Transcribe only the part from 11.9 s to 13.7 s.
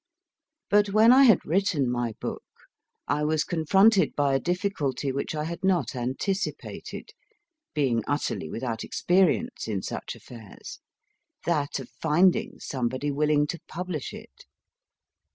finding somebody willing to